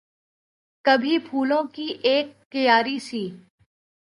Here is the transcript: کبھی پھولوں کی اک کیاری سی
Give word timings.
کبھی 0.85 1.17
پھولوں 1.25 1.63
کی 1.73 1.87
اک 2.03 2.27
کیاری 2.51 2.97
سی 3.07 3.23